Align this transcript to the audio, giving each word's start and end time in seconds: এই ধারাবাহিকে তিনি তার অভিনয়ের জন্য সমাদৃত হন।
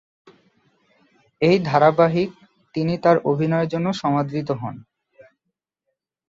এই 1.41 1.57
ধারাবাহিকে 1.65 2.35
তিনি 2.75 2.93
তার 2.97 3.17
অভিনয়ের 3.25 3.71
জন্য 3.73 3.87
সমাদৃত 4.01 4.49
হন। 4.61 4.75